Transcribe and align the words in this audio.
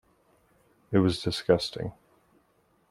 It 0.91 0.97
was 0.97 1.21
disgusting. 1.21 1.93